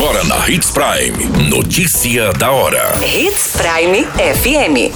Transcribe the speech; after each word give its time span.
Agora 0.00 0.22
na 0.22 0.48
Hits 0.48 0.70
Prime. 0.70 1.50
Notícia 1.50 2.32
da 2.34 2.52
hora. 2.52 2.92
Hits 3.04 3.56
Prime 3.56 4.04
FM. 4.04 4.94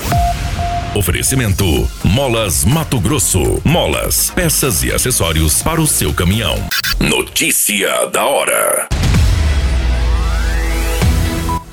Oferecimento: 0.96 1.64
Molas 2.04 2.64
Mato 2.64 3.00
Grosso. 3.00 3.60
Molas, 3.64 4.30
peças 4.30 4.84
e 4.84 4.92
acessórios 4.92 5.60
para 5.60 5.80
o 5.80 5.88
seu 5.88 6.14
caminhão. 6.14 6.54
Notícia 7.00 8.06
da 8.12 8.24
hora. 8.24 8.86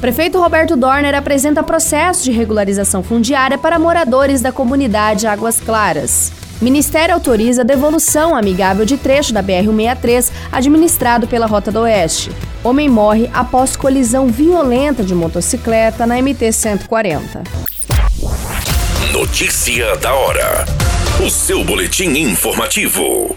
Prefeito 0.02 0.39
Roberto 0.39 0.75
Dorner 0.75 1.14
apresenta 1.14 1.61
processo 1.61 2.23
de 2.23 2.32
regularização 2.32 3.04
fundiária 3.04 3.59
para 3.59 3.77
moradores 3.77 4.41
da 4.41 4.52
comunidade 4.52 5.27
Águas 5.27 5.59
Claras. 5.59 6.32
Ministério 6.59 7.14
autoriza 7.14 7.64
devolução 7.64 8.36
amigável 8.36 8.86
de 8.86 8.98
trecho 8.98 9.32
da 9.32 9.43
BR-163 9.43 10.32
administrado 10.52 11.27
pela 11.27 11.46
Rota 11.46 11.71
do 11.71 11.82
Oeste. 11.82 12.32
Homem 12.64 12.89
morre 12.89 13.30
após 13.34 13.78
colisão 13.78 14.27
violenta 14.27 15.02
de 15.02 15.16
motocicleta 15.16 16.05
na 16.05 16.18
MT-140. 16.18 17.48
Notícia 19.13 19.95
da 19.98 20.13
hora. 20.13 20.66
O 21.26 21.30
seu 21.30 21.63
boletim 21.63 22.09
informativo. 22.18 23.35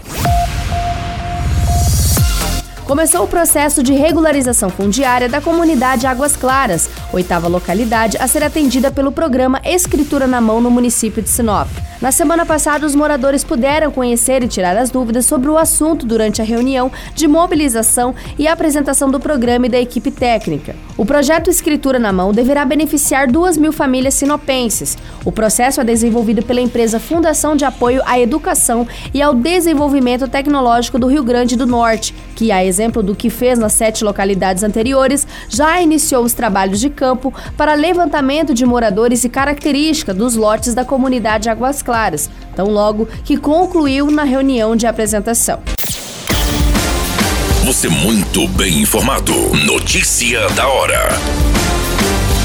Começou 2.85 3.23
o 3.23 3.27
processo 3.27 3.81
de 3.81 3.93
regularização 3.93 4.69
fundiária 4.69 5.29
da 5.29 5.39
comunidade 5.39 6.05
Águas 6.05 6.35
Claras, 6.35 6.89
oitava 7.13 7.47
localidade 7.47 8.17
a 8.17 8.27
ser 8.27 8.43
atendida 8.43 8.91
pelo 8.91 9.09
programa 9.09 9.61
Escritura 9.63 10.27
na 10.27 10.41
Mão 10.41 10.59
no 10.59 10.69
município 10.69 11.23
de 11.23 11.29
Sinop. 11.29 11.69
Na 12.01 12.11
semana 12.11 12.45
passada, 12.45 12.85
os 12.85 12.93
moradores 12.93 13.45
puderam 13.45 13.89
conhecer 13.89 14.43
e 14.43 14.47
tirar 14.49 14.75
as 14.75 14.89
dúvidas 14.89 15.25
sobre 15.25 15.49
o 15.49 15.57
assunto 15.57 16.05
durante 16.05 16.41
a 16.41 16.45
reunião 16.45 16.91
de 17.15 17.29
mobilização 17.29 18.13
e 18.37 18.45
apresentação 18.45 19.09
do 19.09 19.21
programa 19.21 19.67
e 19.67 19.69
da 19.69 19.79
equipe 19.79 20.11
técnica. 20.11 20.75
O 20.97 21.05
projeto 21.05 21.49
Escritura 21.49 21.97
na 21.97 22.11
Mão 22.11 22.33
deverá 22.33 22.65
beneficiar 22.65 23.31
duas 23.31 23.55
mil 23.55 23.71
famílias 23.71 24.15
sinopenses. 24.15 24.97
O 25.23 25.31
processo 25.31 25.79
é 25.79 25.83
desenvolvido 25.85 26.43
pela 26.43 26.59
empresa 26.59 26.99
Fundação 26.99 27.55
de 27.55 27.63
Apoio 27.63 28.01
à 28.05 28.19
Educação 28.19 28.85
e 29.13 29.21
ao 29.21 29.33
Desenvolvimento 29.33 30.27
Tecnológico 30.27 30.99
do 30.99 31.07
Rio 31.07 31.23
Grande 31.23 31.55
do 31.55 31.65
Norte, 31.65 32.13
que, 32.35 32.51
a 32.51 32.65
exemplo 32.73 33.03
do 33.03 33.15
que 33.15 33.29
fez 33.29 33.59
nas 33.59 33.73
sete 33.73 34.03
localidades 34.03 34.63
anteriores, 34.63 35.27
já 35.47 35.79
iniciou 35.79 36.23
os 36.23 36.33
trabalhos 36.33 36.79
de 36.79 36.89
campo 36.89 37.31
para 37.55 37.75
levantamento 37.75 38.53
de 38.53 38.65
moradores 38.65 39.23
e 39.23 39.29
característica 39.29 40.13
dos 40.13 40.35
lotes 40.35 40.73
da 40.73 40.83
comunidade 40.83 41.49
Águas 41.49 41.83
Claras 41.83 42.29
tão 42.55 42.67
logo 42.69 43.07
que 43.23 43.37
concluiu 43.37 44.09
na 44.09 44.23
reunião 44.23 44.75
de 44.75 44.87
apresentação. 44.87 45.61
Você 47.65 47.87
muito 47.87 48.47
bem 48.49 48.81
informado. 48.81 49.33
Notícia 49.65 50.47
da 50.49 50.67
hora 50.67 51.52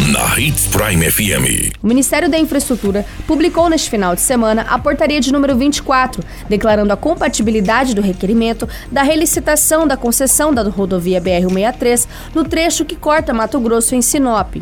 na 0.08 0.38
Hits 0.38 0.66
Prime 0.68 1.10
FM. 1.10 1.76
O 1.82 1.86
Ministério 1.86 2.30
da 2.30 2.38
Infraestrutura 2.38 3.04
publicou 3.26 3.68
neste 3.68 3.90
final 3.90 4.14
de 4.14 4.22
semana 4.22 4.62
a 4.62 4.78
portaria 4.78 5.20
de 5.20 5.30
número 5.30 5.54
24, 5.54 6.24
declarando 6.48 6.92
a 6.92 6.96
compatibilidade 6.96 7.94
do 7.94 8.00
requerimento 8.00 8.66
da 8.90 9.02
relicitação 9.02 9.86
da 9.86 9.98
concessão 9.98 10.52
da 10.52 10.62
rodovia 10.62 11.20
BR-163 11.20 12.08
no 12.34 12.42
trecho 12.44 12.86
que 12.86 12.96
corta 12.96 13.34
Mato 13.34 13.60
Grosso 13.60 13.94
em 13.94 14.00
Sinop. 14.00 14.56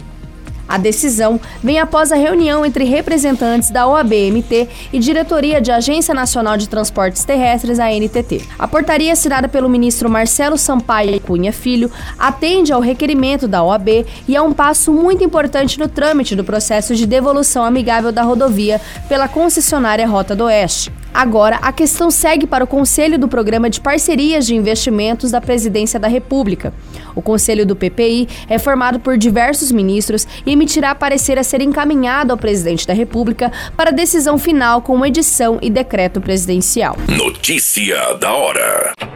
A 0.69 0.79
decisão 0.79 1.41
vem 1.63 1.79
após 1.79 2.11
a 2.13 2.17
reunião 2.17 2.65
entre 2.65 2.85
representantes 2.85 3.71
da 3.71 3.87
OABMT 3.87 4.69
e 4.93 4.99
diretoria 4.99 5.61
de 5.61 5.71
Agência 5.71 6.15
Nacional 6.15 6.57
de 6.57 6.69
Transportes 6.69 7.25
Terrestres, 7.25 7.79
a 7.79 7.91
NTT. 7.91 8.43
A 8.59 8.67
portaria 8.67 9.13
assinada 9.13 9.49
pelo 9.49 9.69
ministro 9.69 10.11
Marcelo 10.11 10.59
Sampaio 10.59 11.21
Cunha 11.21 11.53
Filho 11.53 11.91
atende 12.19 12.73
ao 12.73 12.81
requerimento 12.81 13.47
da 13.47 13.63
OAB 13.63 14.07
e 14.27 14.37
é 14.37 14.43
um 14.43 14.53
passo 14.53 14.93
muito 14.93 15.23
importante 15.23 15.79
no 15.79 15.89
trâmite 15.89 16.35
do 16.35 16.45
processo 16.45 16.95
de 16.95 17.07
devolução 17.07 17.65
amigável 17.65 18.13
da 18.13 18.23
rodovia 18.23 18.81
pela 19.09 19.29
concessionária 19.29 20.07
Rota 20.07 20.35
do 20.35 20.45
Oeste. 20.45 20.93
Agora, 21.17 21.57
a 21.63 21.73
questão 21.73 22.11
segue 22.11 22.47
para 22.47 22.63
o 22.63 22.67
Conselho 22.67 23.19
do 23.19 23.27
Programa 23.27 23.71
de 23.71 23.81
Parcerias 23.81 24.47
de 24.47 24.55
Investimentos 24.55 25.31
da 25.31 25.41
Presidência 25.41 25.99
da 25.99 26.09
República. 26.09 26.75
O 27.15 27.23
Conselho 27.23 27.65
do 27.65 27.75
PPI 27.75 28.29
é 28.51 28.59
formado 28.59 29.01
por 29.01 29.17
diversos 29.17 29.73
ministros 29.73 30.29
e 30.45 30.53
emitirá 30.53 30.95
parecer 30.95 31.39
a 31.39 31.43
ser 31.43 31.63
encaminhado 31.63 32.33
ao 32.33 32.37
presidente 32.37 32.87
da 32.87 32.93
República 32.93 33.51
para 33.75 33.93
decisão 33.93 34.37
final 34.37 34.83
com 34.83 35.07
edição 35.07 35.59
e 35.63 35.71
decreto 35.71 36.21
presidencial. 36.21 36.99
Notícia 37.09 37.97
da 38.21 38.35
hora. 38.35 39.16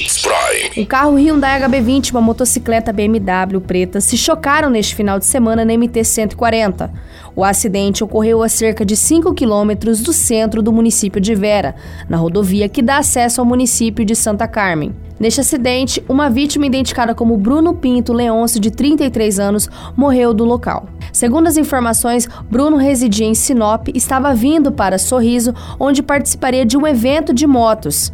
O 0.77 0.85
carro 0.85 1.17
Hyundai 1.17 1.59
HB20 1.61 2.07
e 2.07 2.11
uma 2.11 2.21
motocicleta 2.21 2.93
BMW 2.93 3.59
preta 3.59 3.99
se 3.99 4.15
chocaram 4.15 4.69
neste 4.69 4.95
final 4.95 5.19
de 5.19 5.25
semana 5.25 5.65
na 5.65 5.73
MT-140. 5.73 6.89
O 7.35 7.43
acidente 7.43 8.05
ocorreu 8.05 8.41
a 8.41 8.47
cerca 8.47 8.85
de 8.85 8.95
5 8.95 9.33
quilômetros 9.33 9.99
do 9.99 10.13
centro 10.13 10.61
do 10.61 10.71
município 10.71 11.19
de 11.19 11.35
Vera, 11.35 11.75
na 12.07 12.15
rodovia 12.15 12.69
que 12.69 12.81
dá 12.81 12.99
acesso 12.99 13.41
ao 13.41 13.45
município 13.45 14.05
de 14.05 14.15
Santa 14.15 14.47
Carmen. 14.47 14.95
Neste 15.19 15.41
acidente, 15.41 16.01
uma 16.07 16.29
vítima 16.29 16.65
identificada 16.65 17.13
como 17.13 17.37
Bruno 17.37 17.73
Pinto 17.73 18.13
Leôncio, 18.13 18.59
de 18.59 18.71
33 18.71 19.39
anos, 19.39 19.69
morreu 19.95 20.33
do 20.33 20.45
local. 20.45 20.87
Segundo 21.11 21.47
as 21.47 21.57
informações, 21.57 22.29
Bruno 22.49 22.77
residia 22.77 23.27
em 23.27 23.35
Sinop 23.35 23.89
e 23.89 23.97
estava 23.97 24.33
vindo 24.33 24.71
para 24.71 24.97
Sorriso, 24.97 25.53
onde 25.77 26.01
participaria 26.01 26.65
de 26.65 26.77
um 26.77 26.87
evento 26.87 27.33
de 27.33 27.45
motos. 27.45 28.11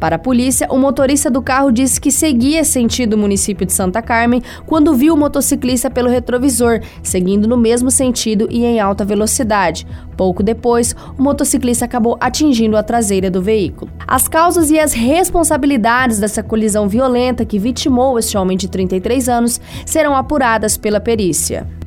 Para 0.00 0.16
a 0.16 0.18
polícia, 0.18 0.66
o 0.70 0.78
motorista 0.78 1.30
do 1.30 1.42
carro 1.42 1.70
disse 1.70 2.00
que 2.00 2.10
seguia 2.10 2.64
sentido 2.64 3.14
o 3.14 3.18
município 3.18 3.66
de 3.66 3.72
Santa 3.74 4.00
Carmen 4.00 4.42
quando 4.64 4.94
viu 4.94 5.12
o 5.12 5.16
motociclista 5.16 5.90
pelo 5.90 6.08
retrovisor, 6.08 6.80
seguindo 7.02 7.46
no 7.46 7.58
mesmo 7.58 7.90
sentido 7.90 8.48
e 8.50 8.64
em 8.64 8.80
alta 8.80 9.04
velocidade. 9.04 9.86
Pouco 10.16 10.42
depois, 10.42 10.96
o 11.18 11.22
motociclista 11.22 11.84
acabou 11.84 12.16
atingindo 12.18 12.78
a 12.78 12.82
traseira 12.82 13.30
do 13.30 13.42
veículo. 13.42 13.90
As 14.06 14.26
causas 14.26 14.70
e 14.70 14.78
as 14.78 14.94
responsabilidades 14.94 16.18
dessa 16.18 16.42
colisão 16.42 16.88
violenta 16.88 17.44
que 17.44 17.58
vitimou 17.58 18.18
este 18.18 18.38
homem 18.38 18.56
de 18.56 18.68
33 18.68 19.28
anos 19.28 19.60
serão 19.84 20.16
apuradas 20.16 20.78
pela 20.78 20.98
perícia. 20.98 21.66